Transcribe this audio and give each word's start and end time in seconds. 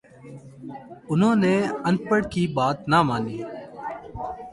انہوں 1.11 1.35
نے 1.43 1.55
اَن 1.87 1.95
پڑھ 2.07 2.25
کی 2.33 2.43
بات 2.57 2.77
نہ 2.91 2.99
مانی 3.07 3.37